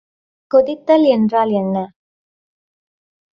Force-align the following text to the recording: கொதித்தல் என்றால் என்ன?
கொதித்தல் 0.51 1.05
என்றால் 1.07 1.51
என்ன? 1.51 1.75